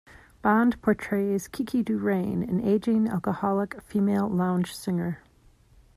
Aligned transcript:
Bond 0.41 0.81
portrays 0.81 1.47
Kiki 1.47 1.83
DuRane, 1.83 2.41
an 2.41 2.59
aging, 2.59 3.07
alcoholic, 3.07 3.79
female 3.83 4.27
lounge 4.27 4.75
singer. 4.75 5.21